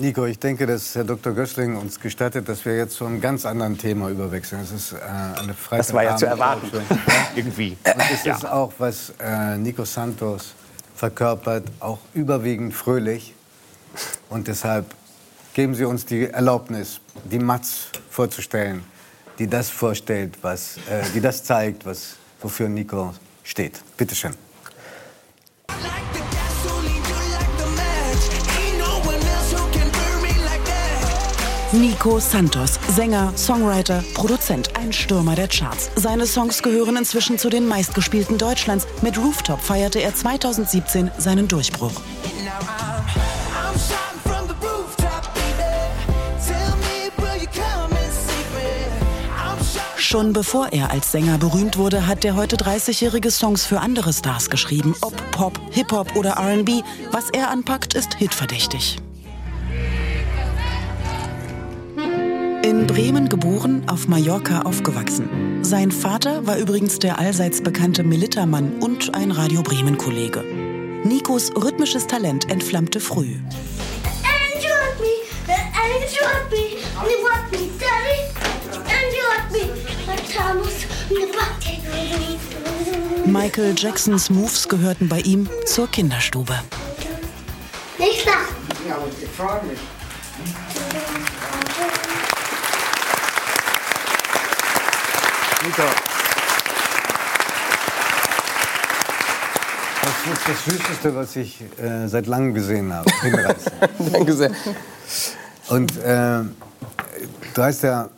[0.00, 1.34] Nico, ich denke, dass Herr Dr.
[1.34, 4.62] Gößling uns gestattet, dass wir jetzt zu einem ganz anderen Thema überwechseln.
[4.62, 5.86] Es ist äh, eine Freitag.
[5.86, 6.70] Das war ja zu erwarten.
[7.36, 7.76] Irgendwie.
[7.84, 8.34] Und es ja.
[8.34, 10.54] ist auch, was äh, Nico Santos
[10.94, 13.34] verkörpert, auch überwiegend fröhlich.
[14.30, 14.86] Und deshalb
[15.52, 18.82] geben Sie uns die Erlaubnis, die Matz vorzustellen,
[19.38, 23.12] die das vorstellt, was, äh, die das zeigt, was, wofür Nico
[23.44, 23.82] steht.
[23.98, 24.34] Bitte schön.
[31.72, 35.88] Nico Santos, Sänger, Songwriter, Produzent, ein Stürmer der Charts.
[35.94, 38.88] Seine Songs gehören inzwischen zu den meistgespielten Deutschlands.
[39.02, 41.92] Mit Rooftop feierte er 2017 seinen Durchbruch.
[49.96, 54.50] Schon bevor er als Sänger berühmt wurde, hat der heute 30-jährige Songs für andere Stars
[54.50, 54.96] geschrieben.
[55.02, 58.98] Ob Pop, Hip-Hop oder RB, was er anpackt, ist hitverdächtig.
[62.62, 65.64] In Bremen geboren, auf Mallorca aufgewachsen.
[65.64, 70.44] Sein Vater war übrigens der allseits bekannte Militermann und ein Radio Bremen Kollege.
[71.02, 73.36] Nikos rhythmisches Talent entflammte früh.
[83.24, 86.60] Michael Jacksons Moves gehörten bei ihm zur Kinderstube.
[87.98, 88.54] Nicht lachen.
[88.86, 89.78] Ja, ich freue mich.
[95.70, 95.82] Nico.
[100.02, 103.08] Das ist das Süßeste, was ich äh, seit langem gesehen habe.
[104.12, 104.50] Danke sehr.
[105.68, 106.40] Und äh,
[107.54, 108.08] du heißt ja,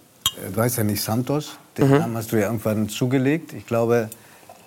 [0.55, 1.59] du heißt ja nicht Santos.
[1.77, 1.99] Den mhm.
[1.99, 3.53] Namen hast du ja irgendwann zugelegt.
[3.53, 4.09] Ich glaube,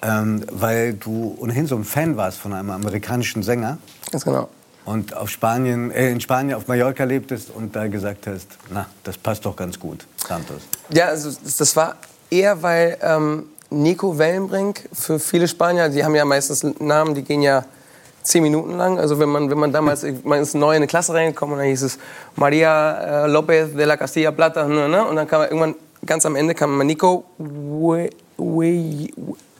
[0.03, 3.79] ähm, weil du ohnehin so ein Fan warst von einem amerikanischen Sänger.
[4.11, 4.49] Ganz genau.
[4.85, 9.17] Und auf Spanien, äh, in Spanien, auf Mallorca lebtest und da gesagt hast, na, das
[9.17, 10.61] passt doch ganz gut, Santos.
[10.89, 11.95] Ja, also das war
[12.39, 17.41] eher, weil ähm, Nico Wellenbrink für viele Spanier, die haben ja meistens Namen, die gehen
[17.41, 17.65] ja
[18.23, 18.99] zehn Minuten lang.
[18.99, 21.67] Also wenn man, wenn man damals, man ist neu in eine Klasse reingekommen und dann
[21.67, 21.97] hieß es
[22.35, 25.05] Maria äh, López de la Castilla Plata, ne, ne?
[25.05, 25.75] und dann kam irgendwann
[26.05, 29.09] ganz am Ende kam man Nico, we, we,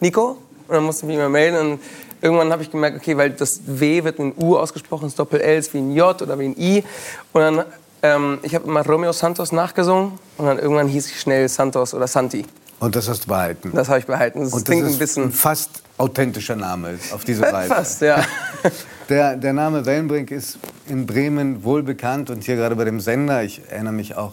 [0.00, 0.36] Nico,
[0.68, 1.80] und dann musste ich mich mal melden und
[2.20, 5.74] irgendwann habe ich gemerkt, okay, weil das W wird mit U ausgesprochen, das Doppel-L ist
[5.74, 6.84] wie ein J oder wie ein I
[7.32, 7.64] und dann
[8.02, 12.06] ähm, ich habe immer Romeo Santos nachgesungen und dann irgendwann hieß ich schnell Santos oder
[12.06, 12.44] Santi.
[12.78, 13.72] Und das hast du behalten?
[13.74, 14.40] Das habe ich behalten.
[14.40, 17.74] Das und das ist ein bisschen ein fast authentischer Name auf diese Weise.
[17.74, 18.22] Fast, ja.
[19.08, 23.44] Der, der Name Wellenbrink ist in Bremen wohl bekannt und hier gerade bei dem Sender,
[23.44, 24.32] ich erinnere mich auch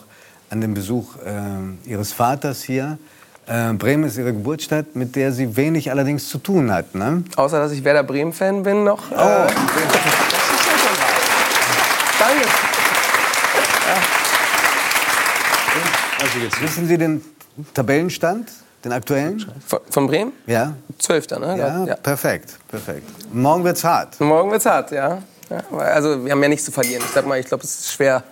[0.50, 2.98] an den Besuch äh, ihres Vaters hier.
[3.46, 6.96] Äh, Bremen ist ihre Geburtsstadt, mit der sie wenig allerdings zu tun hat.
[6.96, 7.24] Ne?
[7.36, 9.12] Außer, dass ich Werder Bremen-Fan bin noch.
[9.12, 9.16] Oh.
[9.16, 9.48] Äh,
[12.20, 12.48] Danke.
[16.20, 17.22] Also jetzt wissen Sie den
[17.74, 18.50] Tabellenstand,
[18.84, 19.46] den aktuellen?
[19.66, 20.34] Von, von Bremen?
[20.46, 20.76] Ja.
[20.98, 21.58] Zwölfter, ne?
[21.58, 23.08] Ja, ja, perfekt, perfekt.
[23.34, 24.20] Morgen wird's hart.
[24.20, 25.20] Morgen wird's hart, ja.
[25.50, 25.78] ja.
[25.78, 27.04] Also wir haben ja nichts zu verlieren.
[27.06, 28.24] Ich sag mal, ich glaube, es ist schwer,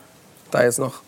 [0.49, 1.01] da jetzt noch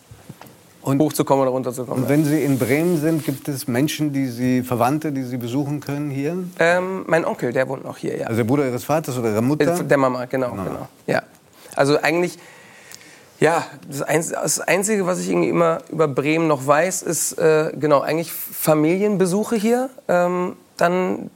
[0.84, 2.04] und, hochzukommen oder runterzukommen.
[2.04, 5.80] Und wenn Sie in Bremen sind, gibt es Menschen, die Sie, Verwandte, die Sie besuchen
[5.80, 6.38] können hier?
[6.60, 8.28] Ähm, mein Onkel, der wohnt noch hier, ja.
[8.28, 9.82] Also der Bruder Ihres Vaters oder Ihrer Mutter?
[9.82, 10.64] Der Mama, genau, genau.
[10.64, 10.88] genau.
[11.08, 11.24] Ja.
[11.76, 12.38] Also eigentlich
[13.40, 18.32] ja, das, Einzige, was ich irgendwie immer über Bremen noch weiß, ist äh, genau eigentlich
[18.32, 19.90] Familienbesuche hier.
[20.08, 21.30] Ähm, dann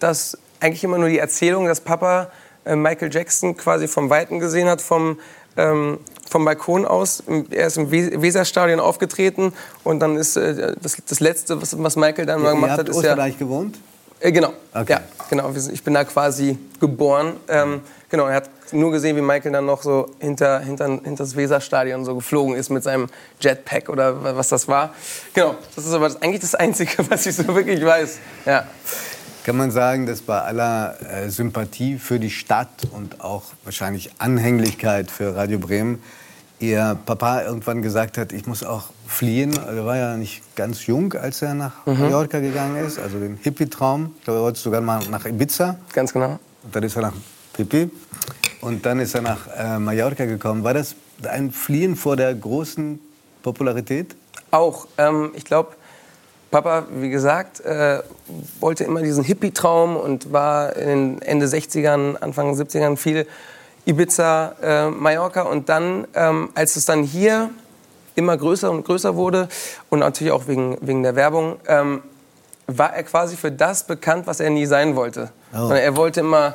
[0.00, 2.30] dass eigentlich immer nur die Erzählung, dass Papa
[2.64, 5.18] äh, Michael Jackson quasi vom Weiten gesehen hat, vom,
[5.56, 5.98] ähm,
[6.28, 7.22] vom Balkon aus.
[7.50, 9.52] Er ist im Weserstadion aufgetreten
[9.84, 12.96] und dann ist äh, das, das Letzte, was, was Michael dann mal gemacht hat, ist
[12.96, 13.38] Österreich ja...
[13.38, 13.78] gewohnt?
[14.20, 14.92] Äh, genau, okay.
[14.92, 15.52] ja, genau.
[15.72, 17.36] Ich bin da quasi geboren.
[17.48, 21.34] Ähm, genau, er hat nur gesehen, wie Michael dann noch so hinter, hinter, hinter das
[21.34, 23.08] Weserstadion so geflogen ist mit seinem
[23.40, 24.94] Jetpack oder was das war.
[25.34, 28.18] Genau, das ist aber das, eigentlich das Einzige, was ich so wirklich weiß.
[28.46, 28.66] Ja.
[29.44, 35.10] Kann man sagen, dass bei aller äh, Sympathie für die Stadt und auch wahrscheinlich Anhänglichkeit
[35.10, 36.02] für Radio Bremen
[36.60, 39.58] Ihr Papa irgendwann gesagt hat, ich muss auch fliehen.
[39.66, 41.98] Er war ja nicht ganz jung, als er nach mhm.
[41.98, 44.14] Mallorca gegangen ist, also den Hippie-Traum.
[44.18, 45.78] Ich glaube, er wollte sogar mal nach Ibiza.
[45.94, 46.38] Ganz genau.
[46.62, 47.14] Und dann ist er nach
[47.54, 47.90] Pipi.
[48.60, 50.62] Und dann ist er nach äh, Mallorca gekommen.
[50.62, 50.94] War das
[51.26, 53.00] ein Fliehen vor der großen
[53.42, 54.14] Popularität?
[54.50, 54.86] Auch.
[54.98, 55.70] Ähm, ich glaube,
[56.50, 58.02] Papa, wie gesagt, äh,
[58.60, 63.26] wollte immer diesen Hippie-Traum und war in den Ende 60ern, Anfang 70ern viel
[63.84, 65.42] Ibiza, äh, Mallorca.
[65.42, 67.50] Und dann, ähm, als es dann hier
[68.14, 69.48] immer größer und größer wurde
[69.88, 72.02] und natürlich auch wegen, wegen der Werbung, ähm,
[72.66, 75.30] war er quasi für das bekannt, was er nie sein wollte.
[75.52, 75.70] Oh.
[75.70, 76.54] Er wollte immer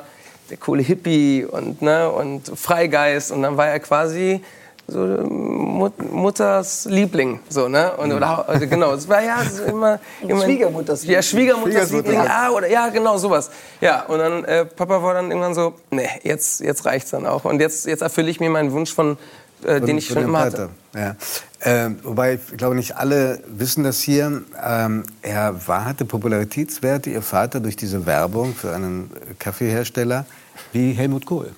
[0.50, 3.32] der coole Hippie und, ne, und Freigeist.
[3.32, 4.42] Und dann war er quasi
[4.88, 9.38] so Mut, Mutters Liebling, so ne und oder also genau, es war ja
[9.68, 12.12] immer, immer Schwiegermutters ja Schwiegermutters Schwiegermutter.
[12.12, 13.50] Liebling, ja oder ja genau sowas,
[13.82, 17.46] ja und dann äh, Papa war dann irgendwann so, nee jetzt jetzt reicht's dann auch
[17.46, 19.18] und jetzt jetzt erfülle ich mir meinen Wunsch von
[19.64, 20.70] äh, den ich schon immer hatte.
[20.94, 21.16] Ja.
[21.62, 24.44] Ähm, wobei, ich glaube, nicht alle wissen das hier.
[24.64, 29.10] Ähm, er war, hatte Popularitätswerte, ihr Vater, durch diese Werbung für einen
[29.40, 30.26] Kaffeehersteller
[30.74, 31.52] wie Helmut Kohl.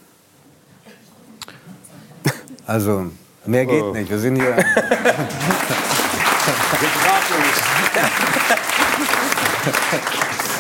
[2.66, 3.06] Also,
[3.46, 3.94] mehr geht Oh.
[3.94, 4.10] nicht.
[4.10, 4.56] Wir sind hier.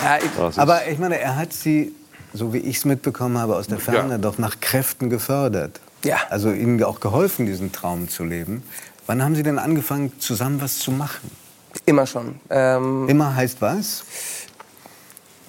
[0.04, 0.18] Ja,
[0.50, 1.94] ich, Aber ich meine, er hat sie,
[2.34, 4.18] so wie ich es mitbekommen habe, aus der Ferne Ja.
[4.18, 5.80] doch nach Kräften gefördert.
[6.04, 6.18] Ja.
[6.30, 8.63] Also ihnen auch geholfen, diesen Traum zu leben.
[9.07, 11.31] Wann haben Sie denn angefangen, zusammen was zu machen?
[11.86, 12.39] immer schon.
[12.50, 14.04] Ähm, Immer heißt was?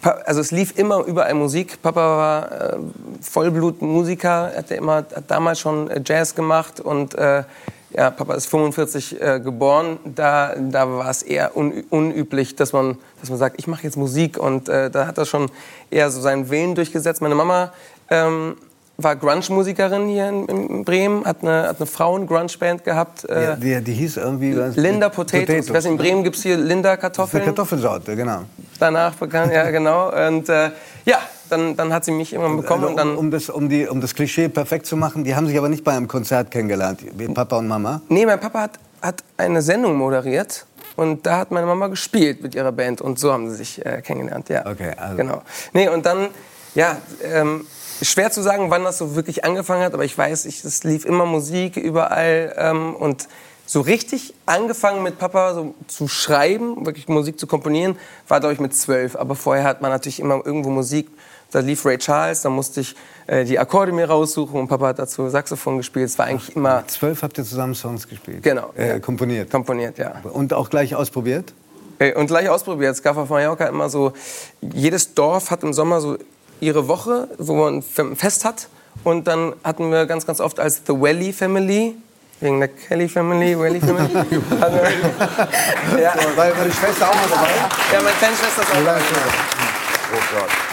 [0.02, 1.82] Also es lief immer überall Musik.
[1.82, 2.76] Papa war äh,
[3.20, 7.42] Vollblutmusiker, hat, immer, hat damals schon äh, Jazz gemacht und äh,
[7.90, 9.98] ja, Papa ist 45 äh, geboren.
[10.04, 13.96] Da, da war es eher un, unüblich, dass man, dass man sagt, ich mache jetzt
[13.96, 15.50] Musik und äh, da hat er schon
[15.90, 17.22] eher so seinen Willen durchgesetzt.
[17.22, 17.72] Meine Mama
[18.10, 18.56] ähm,
[19.00, 23.24] war Grunge-Musikerin hier in, in Bremen, hat eine, hat eine Frauen-Grunge-Band gehabt.
[23.30, 24.52] Äh, Ja, die, die hieß irgendwie?
[24.74, 25.66] Linda Potatoes.
[25.66, 28.40] Ich weiß, in Bremen gibt es hier Linda Eine Kartoffeln Kartoffelsorte, genau.
[28.80, 30.08] danach bekannt, ja genau.
[30.26, 30.70] Und äh,
[31.04, 31.18] ja,
[31.48, 33.10] dann, dann hat sie mich irgendwann bekommen Also, und dann.
[33.12, 35.68] um, um, das, um, die, um das Klischee perfekt zu machen, die haben sich aber
[35.68, 38.00] nicht bei einem Konzert kennengelernt, wie Papa und Mama.
[38.08, 40.66] Nee, mein Papa hat, hat eine Sendung moderiert
[40.96, 44.02] und da hat meine Mama gespielt mit ihrer Band und so haben sie sich äh,
[44.02, 44.66] kennengelernt, ja.
[44.66, 45.42] Okay, also- Genau.
[45.72, 46.30] Nee, und dann,
[46.74, 47.66] ja, ähm,
[48.02, 51.04] schwer zu sagen, wann das so wirklich angefangen hat, aber ich weiß, ich, es lief
[51.04, 53.28] immer Musik überall ähm, und
[53.66, 58.60] so richtig angefangen mit Papa so zu schreiben, wirklich Musik zu komponieren, war glaube ich
[58.60, 59.14] mit zwölf.
[59.14, 61.08] Aber vorher hat man natürlich immer irgendwo Musik.
[61.50, 62.94] Da lief Ray Charles, da musste ich
[63.26, 66.06] äh, die Akkorde mir raussuchen und Papa hat dazu Saxophon gespielt.
[66.06, 68.42] Es war eigentlich immer Zwölf habt ihr zusammen Songs gespielt?
[68.42, 68.98] Genau, Äh, ja.
[69.00, 69.50] Komponiert?
[69.50, 70.14] komponiert, ja.
[70.32, 71.52] Und auch gleich ausprobiert?
[71.98, 72.92] Äh, Und gleich ausprobiert.
[72.92, 74.12] Es gab auf Mallorca immer so,
[74.60, 76.16] jedes Dorf hat im Sommer so
[76.60, 78.68] ihre Woche, wo man ein Fest hat.
[79.04, 81.94] Und dann hatten wir ganz, ganz oft als The Welly Family,
[82.40, 84.12] wegen der Kelly Family, Welly Family.
[84.12, 84.40] wir,
[86.00, 87.48] ja, Weil, war die Schwester auch mal dabei?
[87.92, 89.00] ja, meine kleine Schwester ist auch dabei.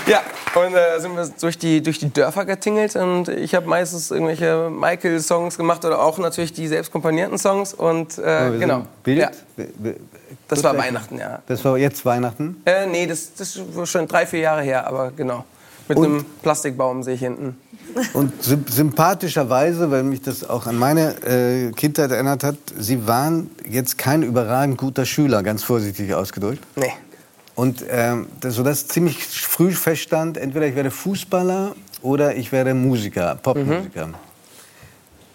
[0.08, 0.22] Ja,
[0.56, 4.70] und äh, sind wir durch die, durch die Dörfer getingelt und ich habe meistens irgendwelche
[4.70, 8.86] Michael-Songs gemacht oder auch natürlich die selbst komponierten Songs und äh, genau.
[9.04, 9.20] Bild?
[9.20, 9.31] Ja,
[10.48, 11.40] das war Weihnachten, ja.
[11.48, 12.62] Das war jetzt Weihnachten?
[12.66, 15.44] Äh, nee, das, das ist schon drei, vier Jahre her, aber genau.
[15.88, 17.58] Mit Und- einem Plastikbaum sehe ich hinten.
[18.14, 23.50] Und symp sympathischerweise, weil mich das auch an meine äh, Kindheit erinnert hat, Sie waren
[23.70, 26.62] jetzt kein überragend guter Schüler, ganz vorsichtig ausgedrückt.
[26.76, 26.92] Nee.
[27.54, 33.36] Und ähm, das, sodass ziemlich früh feststand, entweder ich werde Fußballer oder ich werde Musiker,
[33.42, 34.10] Popmusiker.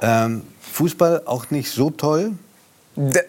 [0.02, 2.32] Ähm, Fußball auch nicht so toll,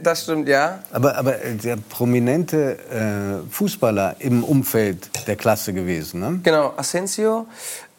[0.01, 0.79] das stimmt, ja.
[0.91, 6.19] aber, aber der prominente äh, Fußballer im Umfeld der Klasse gewesen.
[6.19, 6.39] Ne?
[6.43, 7.47] Genau, Asensio.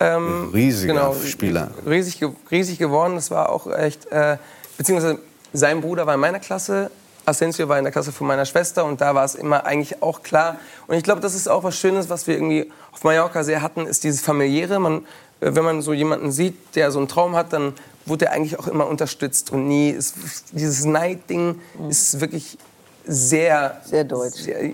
[0.01, 1.71] Ähm, Riesiger Spieler.
[1.87, 3.15] Riesig, riesig geworden.
[3.15, 4.07] Das war auch echt.
[4.11, 4.37] Äh,
[4.77, 5.19] beziehungsweise
[5.53, 6.91] sein Bruder war in meiner Klasse.
[7.25, 10.23] Asensio war in der Klasse von meiner Schwester und da war es immer eigentlich auch
[10.23, 10.57] klar.
[10.89, 13.87] Und ich glaube, das ist auch was Schönes, was wir irgendwie auf Mallorca sehr hatten,
[13.87, 14.81] ist dieses familiäre.
[14.81, 15.07] Man,
[15.41, 17.75] äh, wenn man so jemanden sieht, der so einen Traum hat, dann
[18.07, 19.91] wurde er eigentlich auch immer unterstützt und nie.
[19.91, 20.15] Ist,
[20.53, 22.59] dieses Neidding ist wirklich
[23.05, 24.43] sehr Sehr deutsch.
[24.43, 24.73] Sehr,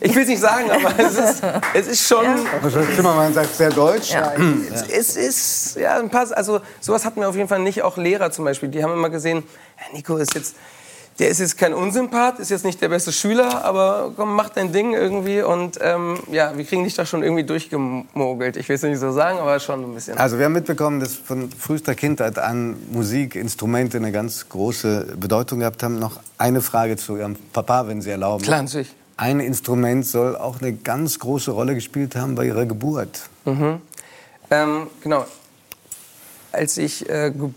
[0.00, 1.42] ich will es nicht sagen, aber es ist,
[1.74, 2.26] es ist schon.
[2.62, 4.14] Also Zimmermann sagt sehr deutsch.
[4.92, 7.82] Es ist, ja, ein paar, also sowas hatten wir auf jeden Fall nicht.
[7.82, 9.42] Auch Lehrer zum Beispiel, die haben immer gesehen,
[9.76, 10.54] Herr Nico ist jetzt,
[11.18, 14.72] der ist jetzt kein Unsympath, ist jetzt nicht der beste Schüler, aber komm, mach dein
[14.72, 15.42] Ding irgendwie.
[15.42, 18.56] Und ähm, ja, wir kriegen dich da schon irgendwie durchgemogelt.
[18.56, 20.16] Ich will es nicht so sagen, aber schon ein bisschen.
[20.16, 25.58] Also wir haben mitbekommen, dass von frühester Kindheit an Musik, Instrumente eine ganz große Bedeutung
[25.58, 25.98] gehabt haben.
[25.98, 28.44] Noch eine Frage zu Ihrem Papa, wenn Sie erlauben.
[28.44, 28.94] Klar, natürlich.
[29.16, 33.28] Ein Instrument soll auch eine ganz große Rolle gespielt haben bei Ihrer Geburt.
[34.50, 35.26] Ähm, genau.
[36.52, 37.50] Als ich äh, ge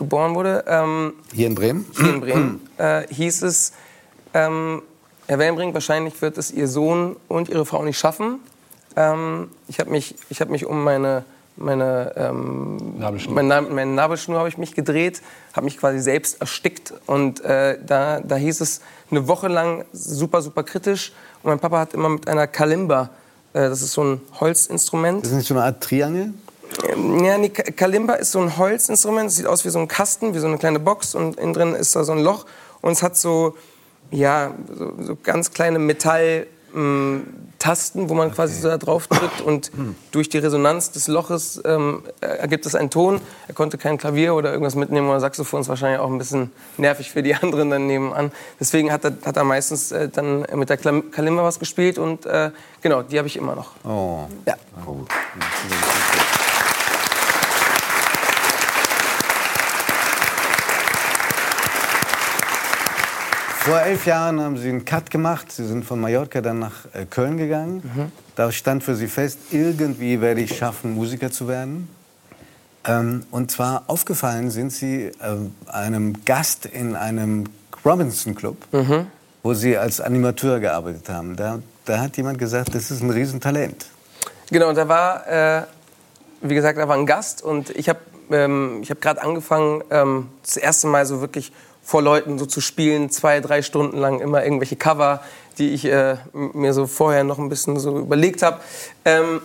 [0.00, 1.86] geboren wurde, ähm, Hier in Bremen?
[1.96, 3.72] hier in Bremen, äh, hieß es,
[4.34, 4.82] ähm,
[5.28, 8.40] Herr Wellenbrink, wahrscheinlich wird es Ihr Sohn und Ihre Frau nicht schaffen.
[8.96, 11.24] Ähm, ich habe mich, ich hab mich um meine,
[11.56, 13.34] meine, ähm, Nabelschnur.
[13.36, 16.92] Meine, Na- meine Nabelschnur habe ich mich gedreht, habe mich quasi selbst erstickt.
[17.06, 18.80] Und äh, da, da hieß es
[19.10, 21.12] eine Woche lang super, super kritisch.
[21.42, 23.10] Und mein Papa hat immer mit einer Kalimba,
[23.52, 26.32] äh, das ist so ein Holzinstrument, Das ist nicht so eine Art Triangel?
[26.88, 29.28] Ähm, Ja, Ka- Kalimba ist so ein Holzinstrument.
[29.30, 31.14] Es sieht aus wie so ein Kasten, wie so eine kleine Box.
[31.14, 32.46] Und innen drin ist da so ein Loch.
[32.80, 33.56] Und es hat so,
[34.10, 36.46] ja, so, so ganz kleine Metall.
[36.74, 37.26] ähm,
[37.94, 39.70] wo man quasi so da drauf drückt und
[40.12, 43.20] durch die Resonanz des Loches ähm, ergibt es einen Ton.
[43.48, 47.10] Er konnte kein Klavier oder irgendwas mitnehmen oder Saxophon ist wahrscheinlich auch ein bisschen nervig
[47.10, 48.32] für die anderen dann nebenan.
[48.58, 52.50] Deswegen hat er, hat er meistens äh, dann mit der Kalimba was gespielt und äh,
[52.80, 53.72] genau, die habe ich immer noch.
[53.84, 54.24] Oh.
[54.46, 54.54] Ja.
[63.62, 65.52] Vor elf Jahren haben Sie einen Cut gemacht.
[65.52, 67.82] Sie sind von Mallorca dann nach äh, Köln gegangen.
[67.94, 68.12] Mhm.
[68.34, 71.86] Da stand für Sie fest, irgendwie werde ich schaffen, Musiker zu werden.
[72.86, 77.44] Ähm, und zwar aufgefallen sind Sie ähm, einem Gast in einem
[77.84, 79.08] Robinson Club, Mhm.
[79.42, 81.36] wo Sie als Animateur gearbeitet haben.
[81.36, 83.90] Da, da hat jemand gesagt, das ist ein Riesentalent.
[84.50, 85.62] Genau, da war, äh,
[86.40, 87.98] wie gesagt, da war ein Gast und ich habe
[88.30, 91.52] ähm, ich hab gerade angefangen, ähm, das erste Mal so wirklich
[91.90, 95.24] vor Leuten so zu spielen, zwei, drei Stunden lang immer irgendwelche Cover,
[95.58, 98.60] die ich äh, mir so vorher noch ein bisschen so überlegt habe.
[99.04, 99.42] Ähm,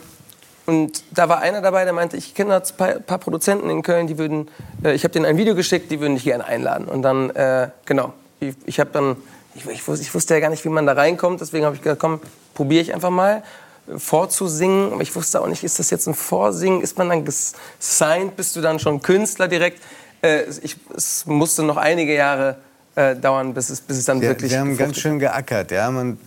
[0.68, 3.82] und da war einer dabei, der meinte, ich kenne da ein paar, paar Produzenten in
[3.82, 4.48] Köln, die würden,
[4.84, 6.88] äh, ich habe denen ein Video geschickt, die würden dich gerne einladen.
[6.88, 9.16] Und dann, äh, genau, ich, ich habe dann,
[9.56, 11.82] ich, ich, wusste, ich wusste ja gar nicht, wie man da reinkommt, deswegen habe ich
[11.82, 12.20] gesagt, komm,
[12.54, 13.42] probiere ich einfach mal
[13.88, 14.94] äh, vorzusingen.
[14.94, 16.82] Aber ich wusste auch nicht, ist das jetzt ein Vorsingen?
[16.82, 18.36] Ist man dann gesigned?
[18.36, 19.82] Bist du dann schon Künstler direkt?
[20.25, 22.58] Äh, ich, es musste noch einige Jahre
[22.96, 25.72] äh, dauern, bis es, bis es dann Sie, wirklich Sie haben ganz schön geackert.
[25.72, 25.89] Ja?
[25.91, 26.17] Man,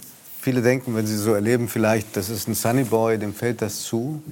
[0.40, 3.82] viele denken, wenn Sie so erleben, vielleicht, das ist ein Sunny Boy, dem fällt das
[3.82, 4.22] zu.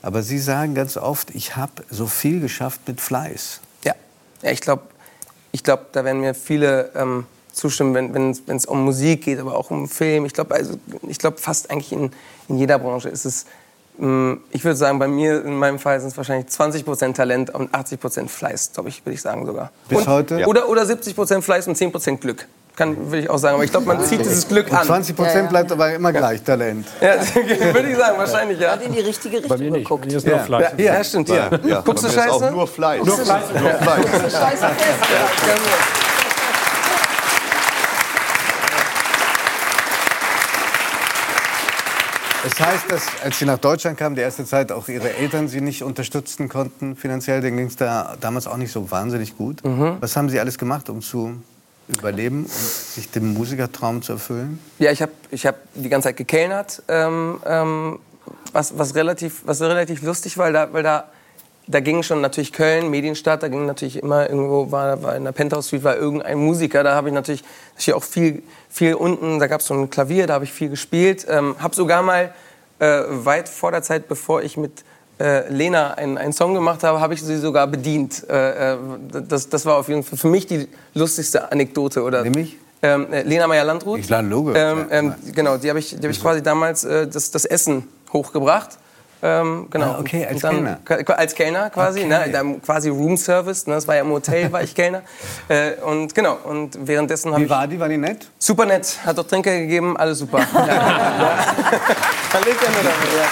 [0.00, 3.60] Aber Sie sagen ganz oft, ich habe so viel geschafft mit Fleiß.
[3.84, 3.94] Ja,
[4.42, 4.82] ja ich glaube,
[5.52, 9.70] ich glaub, da werden mir viele ähm, zustimmen, wenn es um Musik geht, aber auch
[9.70, 10.24] um Film.
[10.24, 12.10] Ich glaube, also, ich glaub, fast eigentlich in,
[12.48, 13.44] in jeder Branche ist es,
[13.98, 18.28] ich würde sagen, bei mir in meinem Fall sind es wahrscheinlich 20% Talent und 80%
[18.28, 19.70] Fleiß, glaube ich, würde ich sagen sogar.
[19.88, 20.46] Bis und, heute?
[20.46, 22.48] Oder, oder 70% Fleiß und 10% Glück.
[22.74, 23.56] Kann, würde ich auch sagen.
[23.56, 24.86] Aber ich glaube, man zieht dieses Glück Und an.
[24.86, 25.48] 20 Prozent Ja, ja.
[25.50, 26.86] bleibt aber immer gleich Talent.
[27.02, 27.16] Ja,
[27.74, 28.72] würde ich sagen, wahrscheinlich, ja.
[28.72, 29.82] Hat in die richtige Richtung Bei mir nicht.
[29.84, 30.06] geguckt.
[30.08, 30.38] Hier ist nur.
[30.38, 30.72] Fleiß.
[30.78, 31.28] Ja, ja, stimmt.
[31.28, 31.50] Ja.
[31.62, 32.46] Ja, Guckst du bei mir ist Scheiße?
[32.46, 33.04] auch nur Fleiß.
[33.04, 33.42] Nur Fleiß.
[33.60, 34.32] Nur Fleiß.
[34.32, 36.12] Scheiße fest.
[42.44, 45.60] Es heißt, dass als Sie nach Deutschland kamen, die erste Zeit auch Ihre Eltern Sie
[45.60, 47.40] nicht unterstützen konnten finanziell.
[47.40, 49.64] Denen ging es da damals auch nicht so wahnsinnig gut.
[49.64, 49.98] Mhm.
[50.00, 51.40] Was haben Sie alles gemacht, um zu
[51.88, 54.58] überleben und sich dem Musikertraum zu erfüllen?
[54.80, 57.98] Ja, ich habe ich hab die ganze Zeit gekellnert, ähm, ähm,
[58.52, 61.08] was, was, relativ, was relativ lustig war, weil da, weil da,
[61.66, 65.32] da ging schon natürlich Köln, Medienstadt, da ging natürlich immer irgendwo, war, war in der
[65.32, 69.46] Penthouse Suite war irgendein Musiker, da habe ich natürlich, natürlich auch viel, viel unten, da
[69.46, 72.32] gab es so ein Klavier, da habe ich viel gespielt, ähm, habe sogar mal
[72.78, 74.84] äh, weit vor der Zeit, bevor ich mit
[75.20, 78.28] äh, Lena einen, einen Song gemacht habe, habe ich sie sogar bedient.
[78.28, 78.78] Äh, äh,
[79.28, 82.02] das, das war auf jeden Fall für mich die lustigste Anekdote.
[82.02, 82.56] Oder, Nämlich?
[82.82, 84.00] Ähm, äh, Lena Meyer-Landrut.
[84.00, 84.52] Ich lade Logo.
[84.54, 87.86] Ähm, ähm, genau, die habe ich, die hab ich quasi damals äh, das, das Essen
[88.12, 88.78] hochgebracht.
[89.24, 89.92] Ähm, genau.
[89.92, 91.16] Ah, okay, als dann, Kellner.
[91.16, 92.08] Als Kellner quasi, Okay.
[92.08, 95.02] ne, dann quasi Room Service, ne, das war ja im Hotel, war ich Kellner.
[95.48, 97.50] Äh, und genau, und währenddessen habe Wie ich...
[97.50, 97.78] war die?
[97.78, 98.28] War die nett?
[98.38, 100.38] Super nett, hat doch Trinker gegeben, alles super.
[100.54, 101.44] ja.
[102.44, 103.28] Lebt ja nur damit, ja.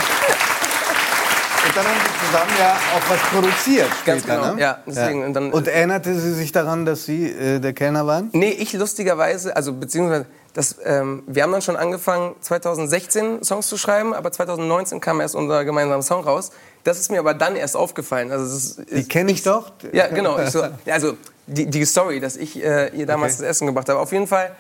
[1.66, 3.88] Und dann haben Sie zusammen ja auch was produziert.
[4.04, 4.60] Ganz später, genau, ne?
[4.60, 8.30] ja, deswegen, und dann- und erinnerte sie sich daran, dass Sie äh, der Kellner waren?
[8.32, 13.76] Nee, ich lustigerweise, also beziehungsweise, das, ähm, wir haben dann schon angefangen, 2016 Songs zu
[13.76, 16.50] schreiben, aber 2019 kam erst unser gemeinsamer Song raus.
[16.84, 18.32] Das ist mir aber dann erst aufgefallen.
[18.32, 19.72] Also ist, Die kenne ich doch.
[19.92, 20.44] Ja, genau.
[20.46, 21.16] So, also
[21.46, 23.42] die, die Story, dass ich äh, ihr damals Okay.
[23.42, 24.00] das Essen gebracht habe.
[24.00, 24.50] Auf jeden Fall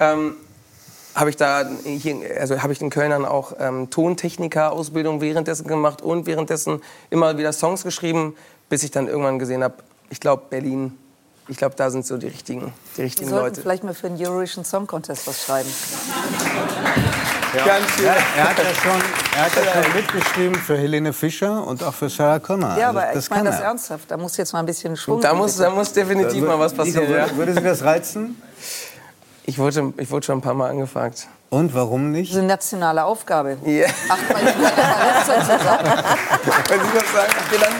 [0.00, 0.36] ähm,
[1.14, 6.26] habe ich da hier, also habe ich den Kölnern auch ähm, Tontechniker-Ausbildung währenddessen gemacht und
[6.26, 8.36] währenddessen immer wieder Songs geschrieben,
[8.68, 9.74] bis ich dann irgendwann gesehen habe,
[10.10, 10.96] ich glaube Berlin,
[11.48, 13.60] ich glaube da sind so die richtigen, die Wir richtigen sollten Leute.
[13.62, 15.68] vielleicht mal für den Eurovision Song Contest was schreiben.
[17.64, 18.04] Ganz viel.
[18.04, 19.00] Ja, er hat ja schon,
[19.36, 22.76] er hat ja schon mitgeschrieben für Helene Fischer und auch für Sarah Connor.
[22.76, 23.66] Ja, Also aber ich meine das er.
[23.66, 24.10] ernsthaft.
[24.10, 27.04] Da muss jetzt mal ein bisschen Schwung Da muss, da muss definitiv mal was passieren.
[27.06, 27.24] Nico, Ja.
[27.26, 28.40] würde, würde Sie das reizen?
[29.44, 31.28] Ich, wurde, ich wurde schon ein paar Mal angefragt.
[31.48, 32.30] Und warum nicht?
[32.30, 33.56] Das ist eine nationale Aufgabe.
[33.64, 33.86] Ja.
[34.08, 36.04] Ach, weil ich kann ja mal dazu sagen.
[36.68, 37.72] Wenn Sie das sagen, bin dann.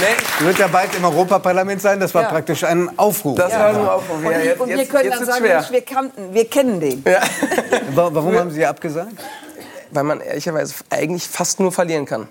[0.00, 1.98] Nee, wird ja bald im Europaparlament sein.
[1.98, 2.28] Das war Ja.
[2.28, 3.36] praktisch ein Aufruf.
[3.36, 4.16] das war ein Aufruf.
[4.24, 5.42] Und, jetzt, und wir jetzt, können jetzt dann sagen.
[5.44, 7.04] Mensch, wir, kannten, wir kennen den.
[7.94, 9.12] Wa- Warum haben Sie abgesagt?
[9.90, 12.28] Weil man ehrlicherweise eigentlich fast nur verlieren kann.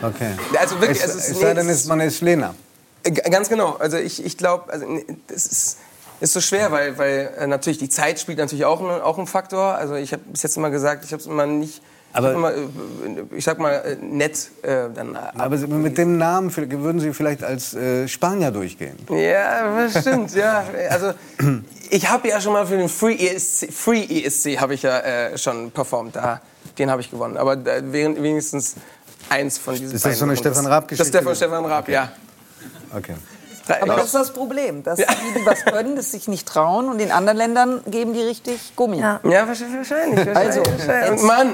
[0.00, 0.30] Okay.
[0.58, 2.54] Also wirklich, es, es ist- es sei denn, man ist Lena.
[3.02, 3.76] Äh, Ganz genau.
[3.78, 4.86] Also ich, ich glaube, also
[5.26, 5.76] das ist,
[6.20, 9.26] ist so schwer, weil, weil äh, natürlich die Zeit spielt natürlich auch, einen- auch einen
[9.26, 9.74] Faktor.
[9.74, 13.36] Also ich habe bis jetzt immer gesagt, ich habe es immer nicht, Aber- ich, äh,
[13.36, 15.14] ich sag mal äh, nett äh, dann.
[15.16, 18.96] ab- Aber mit dem Namen würden Sie vielleicht als äh, Spanier durchgehen.
[19.10, 20.64] Ja, das stimmt, ja.
[20.90, 21.12] Also
[21.90, 25.38] ich habe ja schon mal für den Free ESC, Free ESC habe ich ja äh,
[25.38, 26.16] schon performt.
[26.16, 26.40] Da,
[26.78, 27.36] den habe ich gewonnen.
[27.36, 28.74] Aber äh, wenigstens
[29.28, 30.36] eins von diesen Ist das so eine.
[30.36, 30.98] Stefan Raab-Geschichte?
[31.00, 32.10] Das ist der von Stefan Raab, ja.
[32.96, 33.14] Okay.
[33.68, 35.04] Aber das ist das Problem, dass die,
[35.36, 38.98] die was können, das sich nicht trauen und in anderen Ländern geben die richtig Gummi.
[39.00, 39.20] Ja.
[39.24, 39.76] Ja, wahrscheinlich.
[39.78, 41.20] wahrscheinlich, Also, wahrscheinlich.
[41.20, 41.52] Und Mann,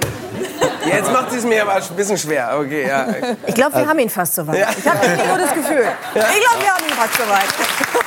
[0.86, 2.56] jetzt macht sie es mir aber ein bisschen schwer.
[2.58, 3.06] Okay, ja.
[3.46, 4.58] Ich glaube, wir haben ihn fast soweit.
[4.58, 4.68] Ja.
[4.76, 5.86] Ich habe nur das Gefühl.
[6.14, 7.48] Ich glaube, wir haben ihn fast soweit.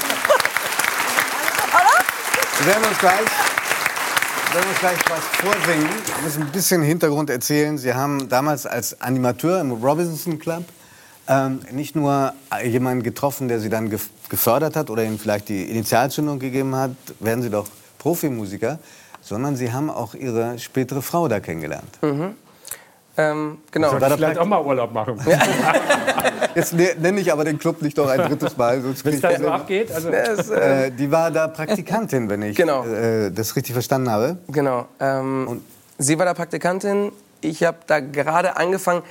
[2.60, 5.20] Wir werden uns gleich, wir werden uns gleich was
[5.52, 5.90] vorsingen.
[5.90, 7.78] Wir müssen ein bisschen Hintergrund erzählen.
[7.78, 10.64] Sie haben damals als Animateur im Robinson Club
[11.28, 15.70] ähm, nicht nur jemanden getroffen, der Sie dann gef gefördert hat oder Ihnen vielleicht die
[15.70, 17.68] Initialzündung gegeben hat, werden Sie doch
[17.98, 18.78] Profimusiker,
[19.22, 21.98] sondern Sie haben auch Ihre spätere Frau da kennengelernt.
[23.20, 23.94] Ähm, genau.
[23.94, 25.20] War da Vielleicht auch mal Urlaub machen.
[26.56, 28.82] Jetzt ne- nenne ich aber den Club nicht noch ein drittes Mal.
[28.82, 29.92] Sonst Wenn es ich da so abgeht.
[29.92, 32.86] Also, Das, äh, äh, die war da Praktikantin, wenn ich Genau.
[32.86, 34.38] äh, das richtig verstanden habe.
[34.50, 34.86] Genau.
[35.00, 35.62] Ähm,
[35.98, 37.12] sie war da Praktikantin.
[37.42, 39.02] Ich habe da gerade angefangen.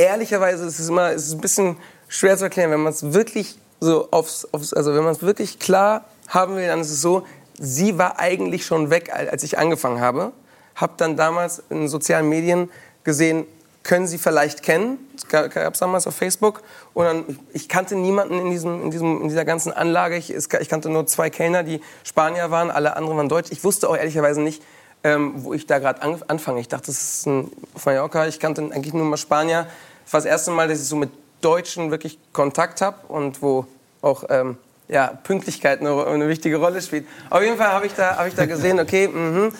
[0.00, 1.76] Ehrlicherweise ist es immer es ist ein bisschen
[2.08, 5.58] schwer zu erklären, wenn man es wirklich so aufs, aufs also wenn man es wirklich
[5.58, 7.26] klar haben will, dann ist es so.
[7.58, 10.32] Sie war eigentlich schon weg, al- als ich angefangen habe.
[10.74, 12.70] Habe dann damals in sozialen Medien
[13.04, 13.44] gesehen,
[13.82, 14.98] können Sie vielleicht kennen.
[15.28, 16.62] Gab es damals auf Facebook.
[16.94, 20.16] Und dann, ich kannte niemanden in, diesem, in, diesem, in dieser ganzen Anlage.
[20.16, 22.70] Ich, es, ich kannte nur zwei Kellner, die Spanier waren.
[22.70, 23.50] Alle anderen waren Deutsch.
[23.50, 24.62] Ich wusste auch ehrlicherweise nicht,
[25.04, 26.60] ähm, wo ich da gerade an, anfange.
[26.60, 27.50] Ich dachte, das ist ein
[27.84, 28.26] Mallorca.
[28.26, 29.66] Ich kannte eigentlich nur mal Spanier.
[30.04, 33.66] Das war das erste Mal, dass ich so mit Deutschen wirklich Kontakt habe und wo
[34.02, 34.56] auch ähm,
[34.88, 37.06] ja, Pünktlichkeit eine, eine wichtige Rolle spielt.
[37.30, 39.52] Auf jeden Fall habe ich, da- hab ich da gesehen, okay, mhm,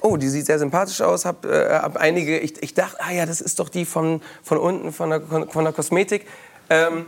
[0.00, 3.26] oh, die sieht sehr sympathisch aus, hab, äh, hab einige, ich, ich dachte, ah ja,
[3.26, 6.26] das ist doch die von, von unten, von der, von der Kosmetik.
[6.70, 7.06] Ähm,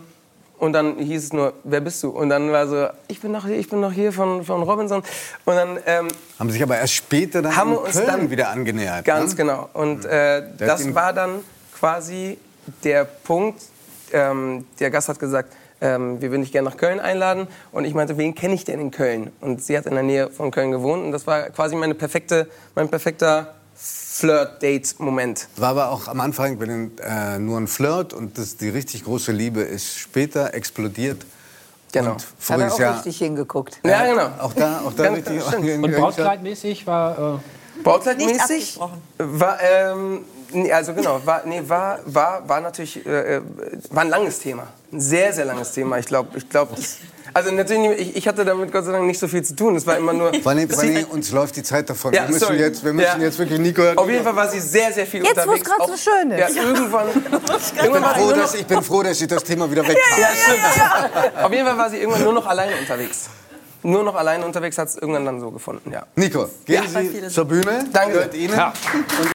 [0.61, 2.11] und dann hieß es nur, wer bist du?
[2.11, 5.03] Und dann war so, ich bin noch hier, ich bin noch hier von, von Robinson.
[5.47, 8.51] Und dann ähm, Haben sich aber erst später dann haben wir uns Köln dann wieder
[8.51, 9.07] angenähert.
[9.07, 9.37] Ganz ne?
[9.37, 9.71] genau.
[9.73, 11.41] Und äh, Der das war dann
[11.79, 12.37] quasi
[12.85, 13.63] der Punkt.
[14.13, 17.49] Ähm, der Gast hat gesagt, ähm, wir würden dich gerne nach Köln einladen.
[17.73, 19.33] Und ich meinte, wen kenne ich denn in Köln?
[19.41, 21.05] Und sie hat in der Nähe von Köln gewohnt.
[21.05, 25.49] Und das war quasi meine perfekte, mein perfekter Flirt-Date-Moment.
[25.57, 29.33] War aber auch am Anfang wenn, äh, nur ein Flirt und das, die richtig große
[29.33, 31.25] Liebe ist später explodiert.
[31.93, 32.13] Genau.
[32.13, 33.81] Und Hat er auch Jahr richtig hingeguckt.
[33.85, 34.31] Ja, genau.
[34.39, 35.65] auch da, auch da Ganz- richtig stimmt.
[35.65, 35.97] und.
[35.97, 37.37] Brautkleidmäßig war.
[37.37, 38.79] Äh, Brautkleidmäßig
[39.19, 43.43] war, ähm, nee, also genau, war, nee, war, war, war natürlich, äh, äh,
[43.91, 44.67] war ein langes Thema.
[44.93, 45.99] Ein sehr, sehr langes Thema.
[45.99, 46.75] Ich glaube, ich glaube,
[47.35, 49.77] also natürlich, ich, ich hatte damit Gott sei Dank nicht so viel zu tun.
[49.77, 50.33] Es war immer nur.
[50.43, 50.69] Vor allem,
[51.11, 52.13] uns läuft die Zeit davon.
[52.13, 52.59] Ja, wir müssen, sorry.
[52.59, 53.27] jetzt, wir müssen Ja.
[53.27, 53.83] jetzt wirklich Nico.
[53.97, 55.71] Auf jeden Fall war sie sehr, sehr viel Jetzt, wo es unterwegs.
[55.71, 56.57] gerade so schön ist.
[56.57, 57.09] Ja, irgendwann.
[57.83, 60.27] irgendwann war sie Froh, dass, ich bin froh, dass ich das Thema wieder weg ja,
[60.29, 61.37] stimmt.
[61.45, 63.29] Auf jeden Fall war sie irgendwann nur noch alleine unterwegs.
[63.83, 66.03] Nur noch alleine unterwegs hat es irgendwann dann so gefunden, ja.
[66.15, 67.01] Nico, gehen Ja.
[67.01, 67.87] Sie zur Bühne.
[67.91, 68.13] Danke.
[68.13, 68.53] Gehört Ihnen.
[68.55, 68.75] Ja.